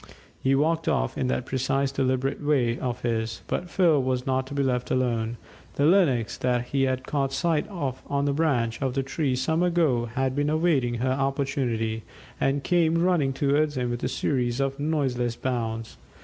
He 0.41 0.55
walked 0.55 0.87
off 0.87 1.15
in 1.15 1.27
that 1.27 1.45
precise, 1.45 1.91
deliberate 1.91 2.41
way 2.41 2.79
of 2.79 3.01
his, 3.03 3.43
but 3.45 3.69
Phil 3.69 4.01
was 4.01 4.25
not 4.25 4.47
to 4.47 4.55
be 4.55 4.63
left 4.63 4.89
alone. 4.89 5.37
The 5.75 5.85
Lynx 5.85 6.37
that 6.37 6.69
he 6.69 6.85
had 6.89 7.05
caught 7.05 7.31
sight 7.31 7.67
of 7.67 8.01
on 8.09 8.25
the 8.25 8.33
branch 8.33 8.81
of 8.81 8.95
the 8.95 9.03
tree 9.03 9.35
some 9.35 9.59
time 9.59 9.67
ago 9.67 10.05
had 10.07 10.35
been 10.35 10.49
awaiting 10.49 10.95
her 10.95 11.11
opportunity, 11.11 12.01
and 12.39 12.63
came 12.63 12.97
running 13.03 13.31
towards 13.31 13.77
him 13.77 13.91
with 13.91 14.03
a 14.03 14.07
series 14.07 14.59
of 14.59 14.79
noiseless 14.79 15.35
bounds. 15.35 15.97